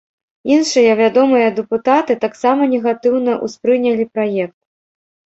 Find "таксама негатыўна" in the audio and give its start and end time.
2.23-3.35